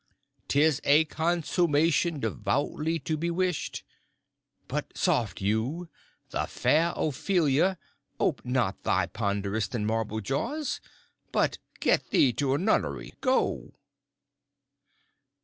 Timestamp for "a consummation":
0.83-2.19